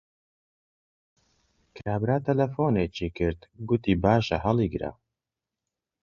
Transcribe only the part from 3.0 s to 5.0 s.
کرد، گوتی باشە هەڵیگرە